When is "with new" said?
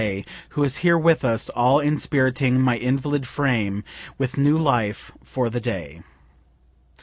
4.17-4.57